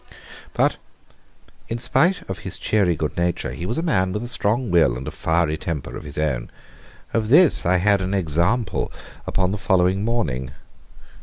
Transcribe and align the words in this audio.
But, 0.53 0.77
in 1.67 1.77
spite 1.77 2.27
of 2.27 2.39
his 2.39 2.57
cheery 2.57 2.95
good 2.95 3.15
nature, 3.17 3.51
he 3.51 3.67
was 3.67 3.77
a 3.77 3.83
man 3.83 4.11
with 4.13 4.23
a 4.23 4.27
strong 4.27 4.71
will 4.71 4.97
and 4.97 5.07
a 5.07 5.11
fiery 5.11 5.57
temper 5.57 5.95
of 5.95 6.05
his 6.05 6.17
own. 6.17 6.49
Of 7.13 7.27
this 7.29 7.67
I 7.67 7.77
had 7.77 8.01
an 8.01 8.15
example 8.15 8.91
upon 9.27 9.51
the 9.51 9.59
following 9.59 10.03
morning. 10.03 10.49